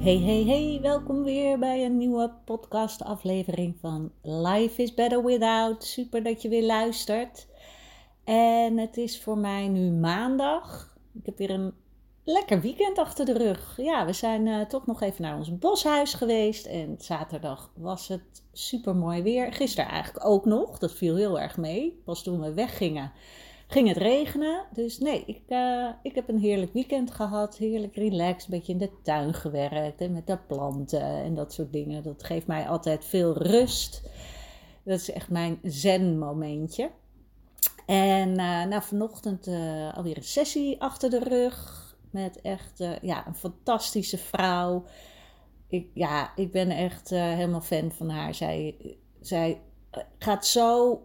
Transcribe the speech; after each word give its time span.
Hey, 0.00 0.18
hey, 0.18 0.44
hey, 0.44 0.78
welkom 0.82 1.22
weer 1.22 1.58
bij 1.58 1.84
een 1.84 1.96
nieuwe 1.96 2.32
podcast-aflevering 2.44 3.76
van 3.80 4.12
Life 4.22 4.82
is 4.82 4.94
Better 4.94 5.24
Without. 5.24 5.84
Super 5.84 6.22
dat 6.22 6.42
je 6.42 6.48
weer 6.48 6.62
luistert. 6.62 7.46
En 8.24 8.78
het 8.78 8.96
is 8.96 9.22
voor 9.22 9.38
mij 9.38 9.68
nu 9.68 9.90
maandag. 9.90 10.96
Ik 11.14 11.26
heb 11.26 11.38
weer 11.38 11.50
een 11.50 11.72
lekker 12.24 12.60
weekend 12.60 12.98
achter 12.98 13.24
de 13.24 13.32
rug. 13.32 13.76
Ja, 13.76 14.06
we 14.06 14.12
zijn 14.12 14.46
uh, 14.46 14.60
toch 14.60 14.86
nog 14.86 15.00
even 15.00 15.22
naar 15.22 15.36
ons 15.36 15.58
boshuis 15.58 16.14
geweest. 16.14 16.66
En 16.66 16.94
zaterdag 16.98 17.72
was 17.76 18.08
het 18.08 18.42
super 18.52 18.96
mooi 18.96 19.22
weer. 19.22 19.52
Gisteren 19.52 19.90
eigenlijk 19.90 20.26
ook 20.26 20.44
nog. 20.44 20.78
Dat 20.78 20.92
viel 20.94 21.16
heel 21.16 21.40
erg 21.40 21.56
mee. 21.56 22.00
Pas 22.04 22.22
toen 22.22 22.40
we 22.40 22.54
weggingen 22.54 23.12
ging 23.70 23.88
het 23.88 23.96
regenen. 23.96 24.66
Dus 24.72 24.98
nee, 24.98 25.24
ik, 25.26 25.42
uh, 25.48 25.88
ik 26.02 26.14
heb 26.14 26.28
een 26.28 26.38
heerlijk 26.38 26.72
weekend 26.72 27.10
gehad. 27.10 27.56
Heerlijk 27.56 27.96
relaxed. 27.96 28.44
Een 28.44 28.58
beetje 28.58 28.72
in 28.72 28.78
de 28.78 28.90
tuin 29.02 29.34
gewerkt. 29.34 30.00
En 30.00 30.12
met 30.12 30.26
de 30.26 30.38
planten 30.38 31.02
en 31.02 31.34
dat 31.34 31.52
soort 31.52 31.72
dingen. 31.72 32.02
Dat 32.02 32.24
geeft 32.24 32.46
mij 32.46 32.68
altijd 32.68 33.04
veel 33.04 33.38
rust. 33.38 34.02
Dat 34.84 35.00
is 35.00 35.12
echt 35.12 35.30
mijn 35.30 35.58
zen-momentje. 35.62 36.90
En 37.86 38.28
uh, 38.28 38.64
nou, 38.64 38.82
vanochtend 38.82 39.46
uh, 39.46 39.96
alweer 39.96 40.16
een 40.16 40.22
sessie 40.22 40.80
achter 40.80 41.10
de 41.10 41.18
rug. 41.18 41.88
Met 42.10 42.40
echt 42.40 42.84
ja, 43.02 43.26
een 43.26 43.34
fantastische 43.34 44.18
vrouw. 44.18 44.84
Ik, 45.68 45.90
ja, 45.94 46.32
ik 46.36 46.52
ben 46.52 46.70
echt 46.70 47.10
helemaal 47.10 47.60
fan 47.60 47.92
van 47.92 48.08
haar. 48.08 48.34
Zij, 48.34 48.76
zij 49.20 49.60
gaat 50.18 50.46
zo 50.46 51.00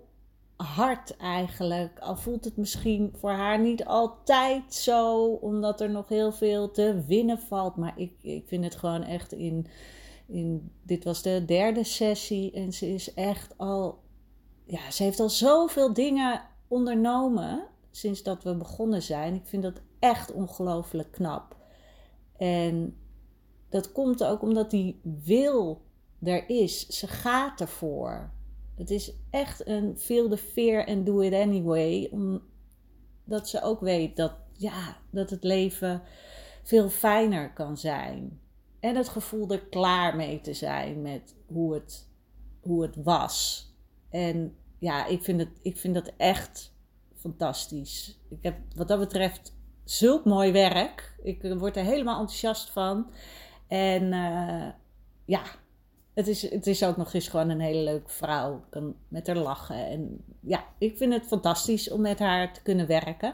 hard 0.56 1.18
eigenlijk. 1.18 2.00
Al 2.00 2.16
voelt 2.16 2.46
het 2.46 2.58
misschien 2.58 3.14
voor 3.18 3.32
haar 3.32 3.60
niet 3.60 3.86
altijd 3.86 4.74
zo, 4.74 5.26
omdat 5.26 5.82
er 5.82 5.90
nog 5.90 6.10
heel 6.10 6.32
veel 6.32 6.72
te 6.72 7.04
winnen 7.08 7.40
valt. 7.40 7.76
Maar 7.76 7.94
ik, 8.00 8.14
ik 8.22 8.48
vind 8.48 8.64
het 8.64 8.76
gewoon 8.76 9.04
echt 9.04 9.32
in, 9.32 9.68
in. 10.28 10.72
Dit 10.84 11.04
was 11.04 11.22
de 11.22 11.44
derde 11.46 11.84
sessie 11.84 12.52
en 12.52 12.74
ze 12.74 12.94
is 12.94 13.14
echt 13.14 13.58
al. 13.58 14.04
Ja, 14.66 14.92
ze 14.92 15.04
heeft 15.04 15.20
al 15.20 15.30
zoveel 15.30 15.94
dingen 15.94 16.42
ondernomen 16.68 17.68
sinds 17.92 18.24
dat 18.24 18.44
we 18.44 18.56
begonnen 18.56 19.02
zijn. 19.02 19.34
Ik 19.34 19.46
vind 19.46 19.64
dat 19.64 19.82
echt 20.00 20.32
ongelooflijk 20.32 21.12
knap. 21.12 21.56
En 22.38 22.98
dat 23.70 23.92
komt 23.92 24.24
ook 24.24 24.42
omdat 24.42 24.70
die 24.70 25.00
wil 25.04 25.82
er 26.24 26.50
is. 26.50 26.88
Ze 26.88 27.08
gaat 27.08 27.62
ervoor. 27.62 28.32
Het 28.76 28.90
is 28.90 29.14
echt 29.30 29.68
een 29.68 29.98
feel 29.98 30.30
the 30.30 30.38
fear 30.38 30.86
and 30.86 31.06
do 31.06 31.20
it 31.20 31.34
anyway. 31.34 32.10
Omdat 32.12 33.50
ze 33.50 33.62
ook 33.62 33.80
weet 33.80 34.16
dat, 34.16 34.34
ja, 34.54 34.98
dat 35.10 35.30
het 35.30 35.44
leven 35.44 36.02
veel 36.64 36.90
fijner 36.90 37.54
kan 37.54 37.78
zijn. 37.78 38.40
En 38.80 38.96
het 38.96 39.10
gevoel 39.10 39.50
er 39.50 39.66
klaar 39.66 40.16
mee 40.16 40.42
te 40.42 40.54
zijn 40.54 41.02
met 41.02 41.36
hoe 41.48 41.74
het, 41.74 42.08
hoe 42.62 42.82
het 42.82 43.04
was. 43.04 43.68
En 44.10 44.56
ja, 44.80 45.06
ik 45.06 45.24
vind, 45.24 45.40
het, 45.40 45.60
ik 45.62 45.78
vind 45.78 45.94
dat 45.94 46.12
echt 46.18 46.74
fantastisch. 47.16 48.20
Ik 48.30 48.44
heb 48.44 48.58
wat 48.76 48.88
dat 48.88 49.00
betreft 49.00 49.54
zulk 49.84 50.26
mooi 50.26 50.52
werk. 50.52 51.16
Ik 51.24 51.42
word 51.58 51.78
er 51.78 51.84
helemaal 51.84 52.20
enthousiast 52.20 52.70
van. 52.70 53.12
En 53.68 54.04
uh, 54.04 54.68
ja, 55.26 55.44
het 56.16 56.28
is, 56.28 56.50
het 56.50 56.68
is 56.68 56.84
ook 56.84 56.98
nog 56.98 57.14
eens 57.14 57.28
gewoon 57.28 57.50
een 57.50 57.60
hele 57.60 57.84
leuke 57.84 58.10
vrouw. 58.10 58.56
Ik 58.56 58.70
kan 58.70 58.96
met 59.08 59.28
haar 59.28 59.36
lachen. 59.36 59.88
En 59.88 60.24
ja, 60.40 60.66
ik 60.78 60.98
vind 60.98 61.14
het 61.14 61.26
fantastisch 61.26 61.90
om 61.90 62.02
met 62.02 62.20
haar 62.20 62.54
te 62.54 62.62
kunnen 62.62 62.88
werken. 62.88 63.34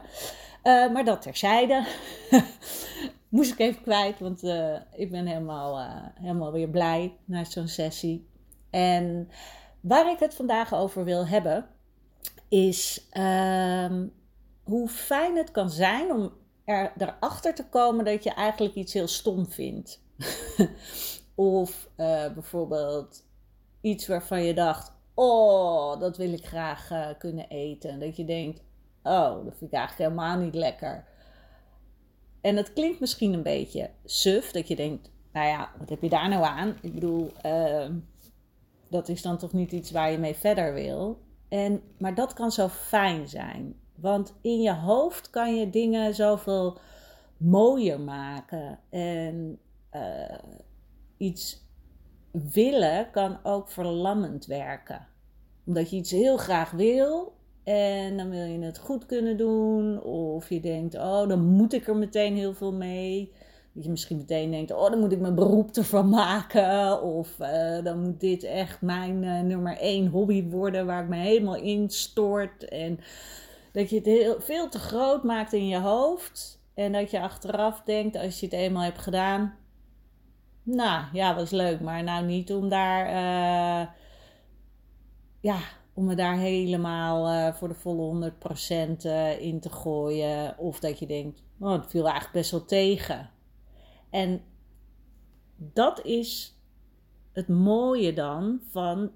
Uh, 0.64 0.92
maar 0.92 1.04
dat 1.04 1.22
terzijde. 1.22 1.86
Moest 3.28 3.52
ik 3.52 3.58
even 3.58 3.82
kwijt, 3.82 4.18
want 4.18 4.44
uh, 4.44 4.76
ik 4.92 5.10
ben 5.10 5.26
helemaal, 5.26 5.78
uh, 5.78 6.06
helemaal 6.14 6.52
weer 6.52 6.68
blij 6.68 7.16
na 7.24 7.44
zo'n 7.44 7.68
sessie. 7.68 8.28
En 8.70 9.28
waar 9.80 10.10
ik 10.10 10.18
het 10.18 10.34
vandaag 10.34 10.74
over 10.74 11.04
wil 11.04 11.26
hebben, 11.26 11.66
is 12.48 13.08
um, 13.16 14.12
hoe 14.62 14.88
fijn 14.88 15.36
het 15.36 15.50
kan 15.50 15.70
zijn 15.70 16.10
om 16.10 16.32
er, 16.64 16.92
erachter 16.98 17.54
te 17.54 17.64
komen 17.68 18.04
dat 18.04 18.24
je 18.24 18.30
eigenlijk 18.30 18.74
iets 18.74 18.92
heel 18.92 19.08
stom 19.08 19.46
vindt. 19.50 20.02
Of 21.34 21.88
uh, 21.96 22.32
bijvoorbeeld 22.32 23.24
iets 23.80 24.06
waarvan 24.06 24.42
je 24.44 24.54
dacht: 24.54 24.92
Oh, 25.14 26.00
dat 26.00 26.16
wil 26.16 26.32
ik 26.32 26.46
graag 26.46 26.90
uh, 26.90 27.08
kunnen 27.18 27.48
eten. 27.48 28.00
Dat 28.00 28.16
je 28.16 28.24
denkt: 28.24 28.62
Oh, 29.02 29.44
dat 29.44 29.56
vind 29.56 29.72
ik 29.72 29.78
eigenlijk 29.78 30.10
helemaal 30.10 30.38
niet 30.38 30.54
lekker. 30.54 31.04
En 32.40 32.54
dat 32.54 32.72
klinkt 32.72 33.00
misschien 33.00 33.32
een 33.32 33.42
beetje 33.42 33.90
suf, 34.04 34.50
dat 34.50 34.68
je 34.68 34.76
denkt: 34.76 35.10
Nou 35.32 35.46
ja, 35.46 35.70
wat 35.78 35.88
heb 35.88 36.02
je 36.02 36.08
daar 36.08 36.28
nou 36.28 36.44
aan? 36.44 36.76
Ik 36.82 36.94
bedoel, 36.94 37.30
uh, 37.46 37.88
dat 38.88 39.08
is 39.08 39.22
dan 39.22 39.38
toch 39.38 39.52
niet 39.52 39.72
iets 39.72 39.90
waar 39.90 40.10
je 40.10 40.18
mee 40.18 40.34
verder 40.34 40.74
wil. 40.74 41.20
En, 41.48 41.82
maar 41.98 42.14
dat 42.14 42.32
kan 42.32 42.52
zo 42.52 42.68
fijn 42.68 43.28
zijn. 43.28 43.80
Want 43.94 44.34
in 44.40 44.62
je 44.62 44.74
hoofd 44.74 45.30
kan 45.30 45.54
je 45.56 45.70
dingen 45.70 46.14
zoveel 46.14 46.78
mooier 47.36 48.00
maken. 48.00 48.78
En 48.90 49.58
uh, 49.94 50.38
iets 51.22 51.66
willen 52.52 53.10
kan 53.10 53.38
ook 53.42 53.70
verlammend 53.70 54.46
werken. 54.46 55.06
Omdat 55.66 55.90
je 55.90 55.96
iets 55.96 56.10
heel 56.10 56.36
graag 56.36 56.70
wil 56.70 57.32
en 57.64 58.16
dan 58.16 58.30
wil 58.30 58.44
je 58.44 58.58
het 58.58 58.78
goed 58.78 59.06
kunnen 59.06 59.36
doen. 59.36 60.02
Of 60.02 60.48
je 60.48 60.60
denkt, 60.60 60.94
oh, 60.94 61.28
dan 61.28 61.44
moet 61.44 61.72
ik 61.72 61.88
er 61.88 61.96
meteen 61.96 62.36
heel 62.36 62.54
veel 62.54 62.72
mee. 62.72 63.32
Dat 63.72 63.84
je 63.84 63.90
misschien 63.90 64.16
meteen 64.16 64.50
denkt, 64.50 64.70
oh, 64.70 64.90
dan 64.90 64.98
moet 64.98 65.12
ik 65.12 65.20
mijn 65.20 65.34
beroep 65.34 65.76
ervan 65.76 66.08
maken. 66.08 67.02
Of 67.02 67.38
uh, 67.40 67.84
dan 67.84 68.02
moet 68.02 68.20
dit 68.20 68.44
echt 68.44 68.80
mijn 68.80 69.22
uh, 69.22 69.40
nummer 69.40 69.78
één 69.78 70.06
hobby 70.06 70.48
worden 70.48 70.86
waar 70.86 71.02
ik 71.02 71.08
me 71.08 71.16
helemaal 71.16 71.56
in 71.56 71.90
stort. 71.90 72.64
En 72.64 72.98
dat 73.72 73.90
je 73.90 73.96
het 73.96 74.06
heel, 74.06 74.40
veel 74.40 74.68
te 74.68 74.78
groot 74.78 75.24
maakt 75.24 75.52
in 75.52 75.68
je 75.68 75.78
hoofd. 75.78 76.60
En 76.74 76.92
dat 76.92 77.10
je 77.10 77.20
achteraf 77.20 77.82
denkt, 77.84 78.16
als 78.16 78.40
je 78.40 78.46
het 78.46 78.54
eenmaal 78.54 78.82
hebt 78.82 78.98
gedaan, 78.98 79.54
nou 80.62 81.04
ja, 81.12 81.34
was 81.34 81.50
leuk, 81.50 81.80
maar 81.80 82.02
nou 82.02 82.24
niet 82.24 82.52
om 82.52 82.68
daar, 82.68 83.06
uh, 83.06 83.88
ja, 85.40 85.58
om 85.94 86.04
me 86.04 86.14
daar 86.14 86.36
helemaal 86.36 87.32
uh, 87.32 87.54
voor 87.54 87.68
de 87.68 87.74
volle 87.74 88.32
100% 88.32 89.04
uh, 89.06 89.40
in 89.40 89.60
te 89.60 89.70
gooien. 89.70 90.58
Of 90.58 90.80
dat 90.80 90.98
je 90.98 91.06
denkt, 91.06 91.42
oh, 91.60 91.72
het 91.72 91.86
viel 91.86 92.04
eigenlijk 92.04 92.34
best 92.34 92.50
wel 92.50 92.64
tegen. 92.64 93.30
En 94.10 94.42
dat 95.56 96.04
is 96.04 96.56
het 97.32 97.48
mooie 97.48 98.12
dan 98.12 98.60
van 98.70 99.10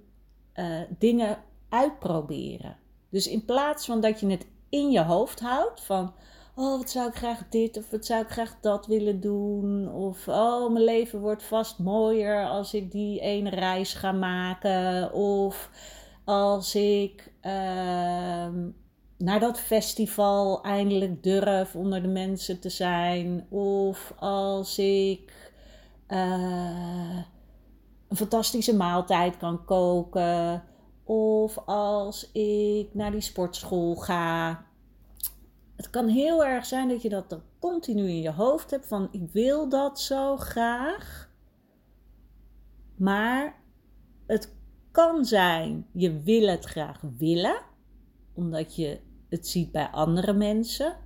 dingen 0.99 1.38
uitproberen. 1.69 2.76
Dus 3.11 3.26
in 3.29 3.44
plaats 3.44 3.87
van 3.87 4.00
dat 4.00 4.21
je 4.21 4.26
het 4.26 4.47
in 4.69 4.91
je 4.91 5.03
hoofd 5.03 5.41
houdt 5.41 5.85
van 5.85 6.15
oh, 6.56 6.79
wat 6.79 6.91
zou 6.91 7.08
ik 7.08 7.14
graag 7.14 7.49
dit 7.49 7.76
of 7.76 7.91
wat 7.91 8.06
zou 8.06 8.23
ik 8.23 8.31
graag 8.31 8.56
dat 8.61 8.87
willen 8.87 9.20
doen. 9.20 9.93
Of, 9.93 10.29
oh, 10.29 10.73
mijn 10.73 10.85
leven 10.85 11.20
wordt 11.20 11.43
vast 11.43 11.79
mooier 11.79 12.47
als 12.49 12.75
ik 12.75 12.91
die 12.91 13.20
ene 13.20 13.50
reis 13.50 13.94
ga 13.94 14.12
maken. 14.12 15.12
Of 15.12 15.70
als 16.25 16.75
ik 16.75 17.32
uh, 17.43 17.53
naar 19.19 19.41
dat 19.41 19.61
festival 19.61 20.62
eindelijk 20.62 21.23
durf 21.23 21.75
onder 21.75 22.03
de 22.03 22.08
mensen 22.08 22.61
te 22.61 22.70
zijn. 22.70 23.47
Of 23.50 24.14
als 24.19 24.79
ik 24.79 25.52
uh, 26.09 27.19
een 28.09 28.17
fantastische 28.17 28.76
maaltijd 28.76 29.37
kan 29.37 29.64
koken. 29.64 30.64
Of 31.05 31.59
als 31.67 32.32
ik 32.32 32.88
naar 32.94 33.11
die 33.11 33.20
sportschool 33.20 33.94
ga 33.94 34.64
het 35.76 35.90
kan 35.90 36.08
heel 36.08 36.44
erg 36.44 36.67
zijn 36.67 36.88
dat 36.88 37.02
je 37.02 37.08
dat 37.08 37.32
er 37.32 37.43
continu 37.58 38.08
in 38.08 38.20
je 38.20 38.32
hoofd 38.32 38.70
hebt 38.70 38.87
van 38.87 39.08
ik 39.11 39.23
wil 39.32 39.69
dat 39.69 40.00
zo 40.00 40.37
graag. 40.37 41.31
Maar 42.96 43.62
het 44.26 44.55
kan 44.90 45.25
zijn, 45.25 45.87
je 45.93 46.20
wil 46.23 46.49
het 46.49 46.64
graag 46.64 47.00
willen, 47.19 47.62
omdat 48.34 48.76
je 48.76 49.00
het 49.28 49.49
ziet 49.49 49.73
bij 49.73 49.87
andere 49.87 50.32
mensen. 50.32 50.96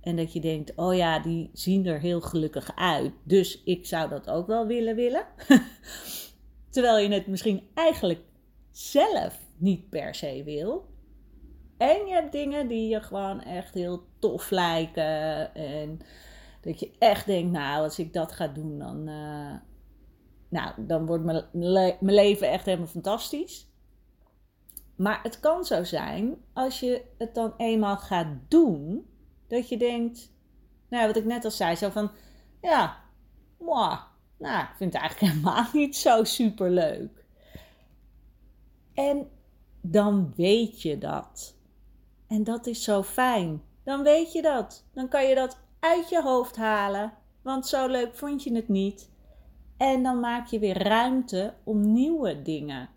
En 0.00 0.16
dat 0.16 0.32
je 0.32 0.40
denkt, 0.40 0.72
oh 0.76 0.94
ja, 0.94 1.18
die 1.18 1.50
zien 1.52 1.86
er 1.86 2.00
heel 2.00 2.20
gelukkig 2.20 2.76
uit. 2.76 3.12
Dus 3.24 3.62
ik 3.64 3.86
zou 3.86 4.08
dat 4.08 4.30
ook 4.30 4.46
wel 4.46 4.66
willen 4.66 4.96
willen. 4.96 5.26
Terwijl 6.70 6.98
je 6.98 7.14
het 7.14 7.26
misschien 7.26 7.62
eigenlijk 7.74 8.20
zelf 8.70 9.40
niet 9.56 9.88
per 9.88 10.14
se 10.14 10.42
wil. 10.44 10.95
En 11.76 12.06
je 12.06 12.12
hebt 12.12 12.32
dingen 12.32 12.68
die 12.68 12.88
je 12.88 13.00
gewoon 13.00 13.42
echt 13.42 13.74
heel 13.74 14.02
tof 14.18 14.50
lijken. 14.50 15.54
En 15.54 15.98
dat 16.60 16.80
je 16.80 16.90
echt 16.98 17.26
denkt, 17.26 17.52
nou, 17.52 17.82
als 17.82 17.98
ik 17.98 18.12
dat 18.12 18.32
ga 18.32 18.48
doen, 18.48 18.78
dan, 18.78 19.08
uh, 19.08 19.54
nou, 20.48 20.72
dan 20.76 21.06
wordt 21.06 21.24
mijn, 21.24 21.44
le 21.52 21.96
mijn 22.00 22.16
leven 22.16 22.50
echt 22.50 22.66
helemaal 22.66 22.86
fantastisch. 22.86 23.68
Maar 24.96 25.20
het 25.22 25.40
kan 25.40 25.64
zo 25.64 25.84
zijn, 25.84 26.36
als 26.52 26.80
je 26.80 27.04
het 27.18 27.34
dan 27.34 27.54
eenmaal 27.56 27.96
gaat 27.96 28.28
doen, 28.48 29.06
dat 29.48 29.68
je 29.68 29.76
denkt, 29.76 30.32
nou, 30.88 31.06
wat 31.06 31.16
ik 31.16 31.24
net 31.24 31.44
al 31.44 31.50
zei, 31.50 31.74
zo 31.76 31.90
van, 31.90 32.10
ja, 32.60 33.04
nou, 34.38 34.62
ik 34.62 34.74
vind 34.76 34.92
het 34.92 35.02
eigenlijk 35.02 35.32
helemaal 35.32 35.66
niet 35.72 35.96
zo 35.96 36.24
super 36.24 36.70
leuk. 36.70 37.24
En 38.94 39.28
dan 39.80 40.32
weet 40.36 40.82
je 40.82 40.98
dat. 40.98 41.55
En 42.28 42.44
dat 42.44 42.66
is 42.66 42.82
zo 42.84 43.02
fijn. 43.02 43.62
Dan 43.84 44.02
weet 44.02 44.32
je 44.32 44.42
dat. 44.42 44.84
Dan 44.92 45.08
kan 45.08 45.28
je 45.28 45.34
dat 45.34 45.58
uit 45.80 46.08
je 46.08 46.22
hoofd 46.22 46.56
halen, 46.56 47.12
want 47.42 47.66
zo 47.66 47.86
leuk 47.86 48.14
vond 48.14 48.42
je 48.42 48.54
het 48.54 48.68
niet. 48.68 49.10
En 49.76 50.02
dan 50.02 50.20
maak 50.20 50.46
je 50.46 50.58
weer 50.58 50.82
ruimte 50.82 51.54
om 51.64 51.92
nieuwe 51.92 52.42
dingen 52.42 52.88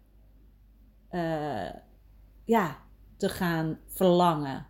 uh, 1.11 1.69
ja, 2.45 2.77
te 3.17 3.29
gaan 3.29 3.79
verlangen. 3.87 4.67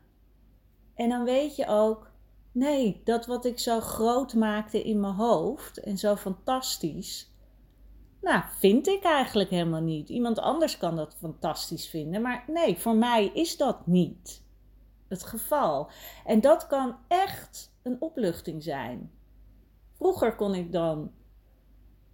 En 0.95 1.09
dan 1.09 1.23
weet 1.23 1.55
je 1.55 1.67
ook, 1.67 2.11
nee, 2.51 3.01
dat 3.03 3.25
wat 3.25 3.45
ik 3.45 3.59
zo 3.59 3.79
groot 3.79 4.33
maakte 4.33 4.83
in 4.83 4.99
mijn 4.99 5.13
hoofd 5.13 5.79
en 5.79 5.97
zo 5.97 6.15
fantastisch, 6.15 7.33
nou, 8.21 8.43
vind 8.59 8.87
ik 8.87 9.03
eigenlijk 9.03 9.49
helemaal 9.49 9.81
niet. 9.81 10.09
Iemand 10.09 10.39
anders 10.39 10.77
kan 10.77 10.95
dat 10.95 11.15
fantastisch 11.15 11.87
vinden, 11.87 12.21
maar 12.21 12.43
nee, 12.47 12.77
voor 12.77 12.95
mij 12.95 13.25
is 13.25 13.57
dat 13.57 13.87
niet 13.87 14.47
het 15.09 15.23
geval. 15.23 15.89
En 16.25 16.41
dat 16.41 16.67
kan 16.67 16.95
echt 17.07 17.71
een 17.81 17.97
opluchting 17.99 18.63
zijn. 18.63 19.11
Vroeger 19.93 20.35
kon 20.35 20.55
ik 20.55 20.71
dan 20.71 21.11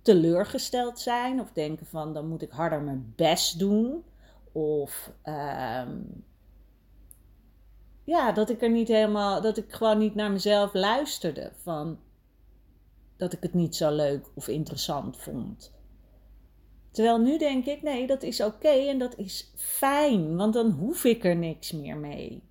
teleurgesteld 0.01 0.99
zijn 0.99 1.39
of 1.39 1.51
denken 1.51 1.85
van 1.85 2.13
dan 2.13 2.27
moet 2.27 2.41
ik 2.41 2.51
harder 2.51 2.81
mijn 2.81 3.13
best 3.15 3.59
doen. 3.59 4.03
Of 4.51 5.11
ehm, 5.21 5.97
ja, 8.03 8.31
dat 8.31 8.49
ik 8.49 8.61
er 8.61 8.69
niet 8.69 8.87
helemaal, 8.87 9.41
dat 9.41 9.57
ik 9.57 9.73
gewoon 9.73 9.97
niet 9.97 10.15
naar 10.15 10.31
mezelf 10.31 10.73
luisterde. 10.73 11.51
Van 11.61 11.99
dat 13.17 13.33
ik 13.33 13.41
het 13.41 13.53
niet 13.53 13.75
zo 13.75 13.95
leuk 13.95 14.29
of 14.33 14.47
interessant 14.47 15.17
vond. 15.17 15.73
Terwijl 16.91 17.19
nu 17.19 17.37
denk 17.37 17.65
ik, 17.65 17.81
nee, 17.81 18.07
dat 18.07 18.23
is 18.23 18.41
oké 18.41 18.67
en 18.67 18.99
dat 18.99 19.17
is 19.17 19.51
fijn, 19.55 20.35
want 20.35 20.53
dan 20.53 20.71
hoef 20.71 21.03
ik 21.03 21.23
er 21.23 21.35
niks 21.35 21.71
meer 21.71 21.97
mee. 21.97 22.43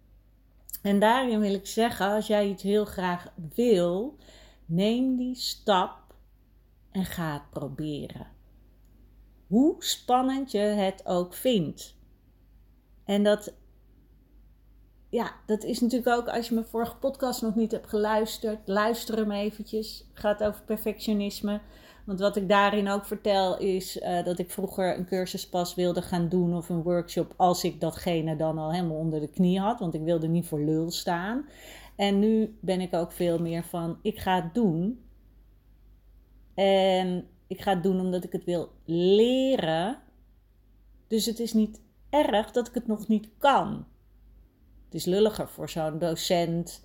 En 0.85 0.99
daarin 0.99 1.41
wil 1.41 1.55
ik 1.55 1.67
zeggen, 1.67 2.11
als 2.11 2.27
jij 2.27 2.49
iets 2.49 2.63
heel 2.63 2.85
graag 2.85 3.33
wil, 3.55 4.19
neem 4.67 5.17
die 5.17 5.35
stap 5.35 6.15
en 6.91 7.05
ga 7.05 7.33
het 7.33 7.51
proberen. 7.51 8.27
Hoe 9.47 9.75
spannend 9.79 10.51
je 10.51 10.59
het 10.59 11.07
ook 11.07 11.35
vindt. 11.35 11.97
En 13.05 13.23
dat, 13.23 13.55
ja, 15.09 15.35
dat 15.47 15.65
is 15.65 15.81
natuurlijk 15.81 16.17
ook 16.17 16.29
als 16.29 16.49
je 16.49 16.55
mijn 16.55 16.67
vorige 16.67 16.97
podcast 16.97 17.43
nog 17.43 17.55
niet 17.55 17.73
hebt 17.73 17.89
geluisterd, 17.89 18.69
luister 18.69 19.17
hem 19.17 19.31
eventjes. 19.31 20.05
Het 20.09 20.21
gaat 20.21 20.43
over 20.43 20.63
perfectionisme. 20.63 21.61
Want 22.05 22.21
wat 22.21 22.37
ik 22.37 22.49
daarin 22.49 22.89
ook 22.89 23.05
vertel 23.05 23.59
is 23.59 23.97
uh, 23.97 24.25
dat 24.25 24.39
ik 24.39 24.51
vroeger 24.51 24.99
een 24.99 25.07
cursus 25.07 25.49
pas 25.49 25.75
wilde 25.75 26.03
gaan 26.03 26.29
doen 26.29 26.57
of 26.57 26.69
een 26.69 26.83
workshop 26.83 27.35
als 27.37 27.65
ik 27.65 27.81
datgene 27.81 28.37
dan 28.37 28.59
al 28.59 28.73
helemaal 28.73 28.97
onder 28.97 29.21
de 29.21 29.31
knie 29.31 29.61
had. 29.61 29.79
Want 29.79 29.95
ik 29.95 30.03
wilde 30.03 30.29
niet 30.29 30.47
voor 30.47 30.61
lul 30.61 30.91
staan. 30.91 31.49
En 31.97 32.19
nu 32.19 32.59
ben 32.61 32.81
ik 32.81 32.95
ook 32.95 33.13
veel 33.13 33.39
meer 33.39 33.65
van 33.65 33.99
ik 34.03 34.19
ga 34.19 34.43
het 34.43 34.55
doen. 34.55 35.05
En 36.55 37.27
ik 37.47 37.61
ga 37.61 37.75
het 37.75 37.83
doen 37.83 38.01
omdat 38.01 38.25
ik 38.25 38.33
het 38.33 38.45
wil 38.45 38.69
leren. 38.85 39.99
Dus 41.09 41.27
het 41.27 41.39
is 41.39 41.53
niet 41.53 41.81
erg 42.11 42.51
dat 42.51 42.69
ik 42.69 42.75
het 42.75 42.87
nog 42.87 43.09
niet 43.09 43.29
kan. 43.39 43.87
Het 44.85 44.95
is 44.95 45.05
lulliger 45.05 45.49
voor 45.49 45.71
zo'n 45.71 45.99
docent. 45.99 46.85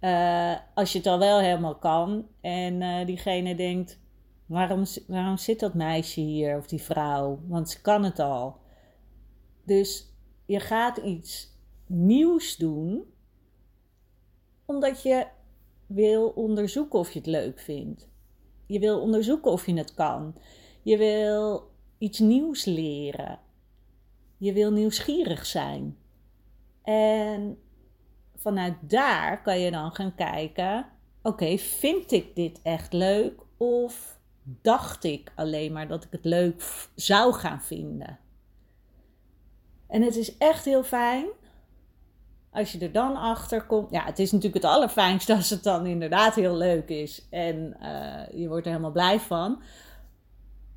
Uh, 0.00 0.54
als 0.74 0.92
je 0.92 0.98
het 0.98 1.06
al 1.06 1.18
wel 1.18 1.40
helemaal 1.40 1.74
kan 1.74 2.26
en 2.40 2.80
uh, 2.80 3.06
diegene 3.06 3.54
denkt: 3.54 3.98
Waarom, 4.46 4.84
waarom 5.06 5.36
zit 5.36 5.60
dat 5.60 5.74
meisje 5.74 6.20
hier 6.20 6.56
of 6.56 6.66
die 6.66 6.82
vrouw? 6.82 7.40
Want 7.46 7.70
ze 7.70 7.80
kan 7.80 8.04
het 8.04 8.18
al. 8.18 8.56
Dus 9.64 10.14
je 10.46 10.60
gaat 10.60 10.96
iets 10.96 11.56
nieuws 11.86 12.56
doen 12.56 13.04
omdat 14.64 15.02
je 15.02 15.26
wil 15.86 16.28
onderzoeken 16.28 16.98
of 16.98 17.12
je 17.12 17.18
het 17.18 17.28
leuk 17.28 17.58
vindt. 17.58 18.08
Je 18.66 18.78
wil 18.78 19.00
onderzoeken 19.00 19.50
of 19.50 19.66
je 19.66 19.74
het 19.74 19.94
kan. 19.94 20.34
Je 20.82 20.96
wil 20.96 21.70
iets 21.98 22.18
nieuws 22.18 22.64
leren. 22.64 23.38
Je 24.36 24.52
wil 24.52 24.72
nieuwsgierig 24.72 25.46
zijn. 25.46 25.96
En 26.82 27.58
vanuit 28.36 28.74
daar 28.80 29.42
kan 29.42 29.58
je 29.58 29.70
dan 29.70 29.92
gaan 29.94 30.14
kijken: 30.14 30.86
oké, 31.22 31.58
vind 31.58 32.12
ik 32.12 32.36
dit 32.36 32.60
echt 32.62 32.92
leuk? 32.92 33.40
Of 33.56 34.20
dacht 34.42 35.04
ik 35.04 35.32
alleen 35.34 35.72
maar 35.72 35.88
dat 35.88 36.04
ik 36.04 36.10
het 36.10 36.24
leuk 36.24 36.88
zou 36.94 37.32
gaan 37.32 37.60
vinden. 37.62 38.18
En 39.86 40.02
het 40.02 40.16
is 40.16 40.36
echt 40.36 40.64
heel 40.64 40.82
fijn 40.82 41.26
als 42.52 42.72
je 42.72 42.78
er 42.78 42.92
dan 42.92 43.16
achter 43.16 43.66
komt. 43.66 43.90
Ja, 43.90 44.04
het 44.04 44.18
is 44.18 44.32
natuurlijk 44.32 44.62
het 44.62 44.72
allerfijnste 44.72 45.34
als 45.34 45.50
het 45.50 45.62
dan 45.62 45.86
inderdaad 45.86 46.34
heel 46.34 46.56
leuk 46.56 46.88
is 46.88 47.26
en 47.30 47.76
uh, 47.82 48.40
je 48.40 48.48
wordt 48.48 48.66
er 48.66 48.70
helemaal 48.70 48.92
blij 48.92 49.20
van. 49.20 49.62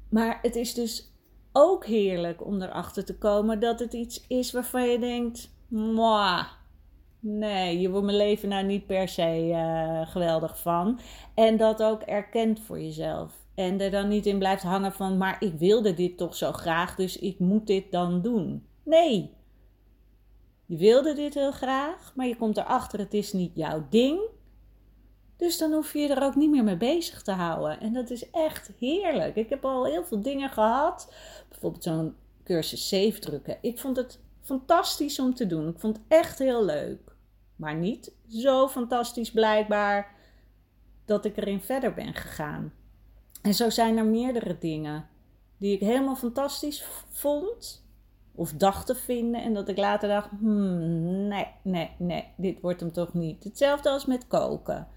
Maar 0.10 0.40
het 0.42 0.56
is 0.56 0.74
dus 0.74 1.14
ook 1.52 1.86
heerlijk 1.86 2.46
om 2.46 2.62
erachter 2.62 3.06
te 3.06 3.18
komen 3.18 3.60
dat 3.60 3.80
het 3.80 3.94
iets 3.94 4.28
is 4.28 4.52
waarvan 4.52 4.88
je 4.90 5.00
denkt: 5.00 5.50
Mwah, 5.68 6.46
nee, 7.20 7.80
je 7.80 7.90
wordt 7.90 8.06
mijn 8.06 8.18
leven 8.18 8.50
nou 8.50 8.66
niet 8.66 8.86
per 8.86 9.08
se 9.08 9.48
uh, 9.48 10.12
geweldig 10.12 10.60
van. 10.60 11.00
En 11.34 11.58
dat 11.58 11.84
ook 11.84 12.02
erkent 12.02 12.60
voor 12.60 12.80
jezelf. 12.82 13.45
En 13.56 13.82
er 13.82 13.92
dan 13.92 14.08
niet 14.08 14.26
in 14.26 14.38
blijft 14.38 14.64
hangen 14.64 14.94
van, 14.94 15.18
maar 15.18 15.36
ik 15.40 15.54
wilde 15.54 15.94
dit 15.94 16.18
toch 16.18 16.36
zo 16.36 16.52
graag, 16.52 16.96
dus 16.96 17.18
ik 17.18 17.40
moet 17.40 17.68
dit 17.68 17.92
dan 17.92 18.22
doen. 18.22 18.68
Nee. 18.84 19.34
Je 20.66 20.78
wilde 20.78 21.14
dit 21.14 21.34
heel 21.34 21.52
graag, 21.52 22.14
maar 22.16 22.28
je 22.28 22.36
komt 22.36 22.58
erachter, 22.58 23.00
het 23.00 23.14
is 23.14 23.34
niet 23.34 23.52
jouw 23.56 23.86
ding. 23.90 24.20
Dus 25.38 25.58
dan 25.58 25.72
hoef 25.72 25.94
je 25.94 26.00
je 26.00 26.14
er 26.14 26.24
ook 26.24 26.36
niet 26.36 26.50
meer 26.50 26.64
mee 26.64 26.78
bezig 26.78 27.22
te 27.22 27.32
houden. 27.32 27.80
En 27.80 27.94
dat 27.94 28.10
is 28.10 28.30
echt 28.30 28.72
heerlijk. 28.80 29.36
Ik 29.36 29.50
heb 29.50 29.66
al 29.66 29.86
heel 29.86 30.06
veel 30.06 30.22
dingen 30.22 30.50
gehad. 30.50 31.14
Bijvoorbeeld 31.50 31.84
zo'n 31.84 32.16
cursus 32.44 32.88
safe 32.88 33.20
drukken. 33.20 33.58
Ik 33.62 33.80
vond 33.80 33.98
het 33.98 34.20
fantastisch 34.42 35.20
om 35.20 35.34
te 35.34 35.48
doen. 35.48 35.68
Ik 35.68 35.80
vond 35.80 35.98
het 35.98 36.06
echt 36.08 36.40
heel 36.40 36.66
leuk. 36.66 37.16
Maar 37.56 37.76
niet 37.76 38.12
zo 38.28 38.68
fantastisch 38.68 39.32
blijkbaar 39.32 40.16
dat 41.06 41.26
ik 41.26 41.38
erin 41.38 41.62
verder 41.62 41.94
ben 41.94 42.14
gegaan. 42.14 42.74
En 43.46 43.54
zo 43.54 43.70
zijn 43.70 43.98
er 43.98 44.06
meerdere 44.06 44.58
dingen 44.58 45.08
die 45.58 45.74
ik 45.74 45.80
helemaal 45.80 46.16
fantastisch 46.16 46.84
vond 47.10 47.86
of 48.36 48.52
dacht 48.54 48.86
te 48.86 48.96
vinden 48.96 49.44
en 49.44 49.54
dat 49.54 49.68
ik 49.68 49.78
later 49.78 50.10
dacht, 50.10 50.30
hmm, 50.40 51.28
nee, 51.28 51.48
nee, 51.62 51.92
nee, 51.98 52.28
dit 52.38 52.62
wordt 52.62 52.80
hem 52.80 52.92
toch 52.92 53.14
niet. 53.14 53.44
Hetzelfde 53.44 53.90
als 53.90 54.06
met 54.06 54.28
koken. 54.28 54.88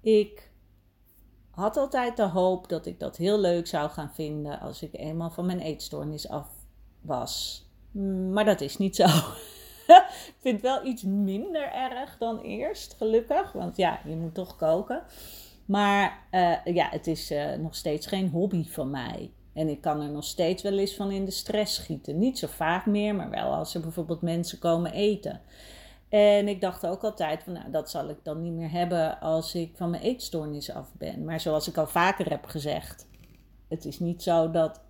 Ik 0.00 0.50
had 1.50 1.76
altijd 1.76 2.16
de 2.16 2.22
hoop 2.22 2.68
dat 2.68 2.86
ik 2.86 3.00
dat 3.00 3.16
heel 3.16 3.38
leuk 3.38 3.66
zou 3.66 3.90
gaan 3.90 4.10
vinden 4.14 4.60
als 4.60 4.82
ik 4.82 4.94
eenmaal 4.94 5.30
van 5.30 5.46
mijn 5.46 5.60
eetstoornis 5.60 6.28
af 6.28 6.48
was. 7.00 7.66
Maar 8.30 8.44
dat 8.44 8.60
is 8.60 8.76
niet 8.76 8.96
zo. 8.96 9.04
ik 10.32 10.34
vind 10.40 10.54
het 10.54 10.62
wel 10.62 10.84
iets 10.84 11.02
minder 11.02 11.72
erg 11.72 12.18
dan 12.18 12.40
eerst, 12.40 12.94
gelukkig. 12.94 13.52
Want 13.52 13.76
ja, 13.76 14.00
je 14.04 14.16
moet 14.16 14.34
toch 14.34 14.56
koken. 14.56 15.02
Maar 15.64 16.26
uh, 16.30 16.74
ja, 16.74 16.88
het 16.90 17.06
is 17.06 17.30
uh, 17.30 17.54
nog 17.54 17.74
steeds 17.74 18.06
geen 18.06 18.28
hobby 18.28 18.68
van 18.68 18.90
mij. 18.90 19.30
En 19.52 19.68
ik 19.68 19.80
kan 19.80 20.00
er 20.00 20.10
nog 20.10 20.24
steeds 20.24 20.62
wel 20.62 20.78
eens 20.78 20.94
van 20.94 21.10
in 21.10 21.24
de 21.24 21.30
stress 21.30 21.74
schieten. 21.74 22.18
Niet 22.18 22.38
zo 22.38 22.46
vaak 22.46 22.86
meer, 22.86 23.14
maar 23.14 23.30
wel 23.30 23.54
als 23.54 23.74
er 23.74 23.80
bijvoorbeeld 23.80 24.22
mensen 24.22 24.58
komen 24.58 24.92
eten. 24.92 25.40
En 26.08 26.48
ik 26.48 26.60
dacht 26.60 26.86
ook 26.86 27.04
altijd 27.04 27.42
van, 27.42 27.52
nou, 27.52 27.70
dat 27.70 27.90
zal 27.90 28.08
ik 28.08 28.18
dan 28.22 28.42
niet 28.42 28.52
meer 28.52 28.70
hebben 28.70 29.20
als 29.20 29.54
ik 29.54 29.76
van 29.76 29.90
mijn 29.90 30.02
eetstoornis 30.02 30.70
af 30.70 30.92
ben. 30.98 31.24
Maar 31.24 31.40
zoals 31.40 31.68
ik 31.68 31.76
al 31.76 31.86
vaker 31.86 32.30
heb 32.30 32.44
gezegd, 32.44 33.06
het 33.68 33.84
is 33.84 33.98
niet 33.98 34.22
zo 34.22 34.50
dat 34.50 34.80